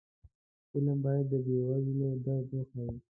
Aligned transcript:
فلم 0.69 0.97
باید 1.05 1.25
د 1.31 1.33
بې 1.45 1.57
وزلو 1.67 2.09
درد 2.25 2.47
وښيي 2.53 2.95